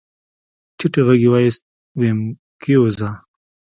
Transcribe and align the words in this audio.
ټيټ 0.77 0.93
غږ 1.07 1.21
يې 1.25 1.29
واېست 1.31 1.63
ويم 1.99 2.19
کېوځه. 2.61 3.09